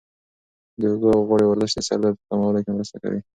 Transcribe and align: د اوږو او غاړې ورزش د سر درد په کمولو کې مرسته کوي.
د 0.79 0.81
اوږو 0.89 1.09
او 1.15 1.21
غاړې 1.27 1.45
ورزش 1.47 1.71
د 1.75 1.79
سر 1.87 1.97
درد 2.03 2.15
په 2.19 2.25
کمولو 2.29 2.59
کې 2.63 2.71
مرسته 2.77 2.97
کوي. 3.03 3.19